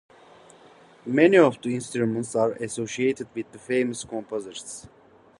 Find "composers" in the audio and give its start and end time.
4.03-4.87